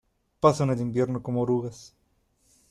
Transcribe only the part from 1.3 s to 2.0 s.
orugas.